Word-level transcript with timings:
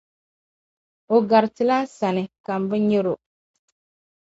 o 1.13 1.15
garitila 1.29 1.77
n 1.83 1.87
sani, 1.97 2.23
ka 2.43 2.53
m 2.61 2.63
bi 2.69 2.77
nyari 2.89 3.09
o. 3.13 3.15